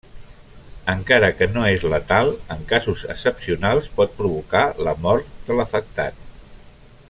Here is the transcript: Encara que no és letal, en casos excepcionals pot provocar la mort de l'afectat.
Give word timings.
Encara 0.93 1.27
que 1.41 1.47
no 1.57 1.65
és 1.73 1.85
letal, 1.91 2.31
en 2.55 2.65
casos 2.73 3.03
excepcionals 3.17 3.91
pot 3.99 4.17
provocar 4.23 4.65
la 4.89 4.95
mort 5.07 5.37
de 5.51 5.61
l'afectat. 5.61 6.27